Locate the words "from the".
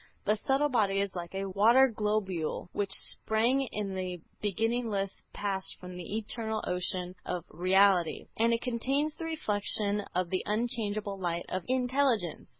5.79-6.17